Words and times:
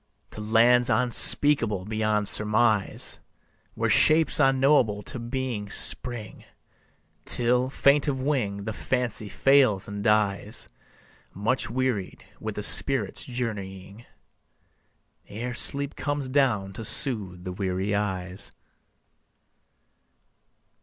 To 0.31 0.41
lands 0.41 0.89
unspeakable 0.89 1.85
beyond 1.85 2.27
surmise, 2.27 3.19
Where 3.75 3.87
shapes 3.91 4.39
unknowable 4.39 5.03
to 5.03 5.19
being 5.19 5.69
spring, 5.69 6.43
Till, 7.23 7.69
faint 7.69 8.07
of 8.07 8.19
wing, 8.19 8.63
the 8.63 8.73
Fancy 8.73 9.29
fails 9.29 9.87
and 9.87 10.03
dies 10.03 10.69
Much 11.35 11.69
wearied 11.69 12.25
with 12.39 12.55
the 12.55 12.63
spirit's 12.63 13.23
journeying, 13.25 14.07
Ere 15.27 15.53
sleep 15.53 15.95
comes 15.95 16.29
down 16.29 16.73
to 16.73 16.83
soothe 16.83 17.43
the 17.43 17.51
weary 17.51 17.93
eyes. 17.93 18.51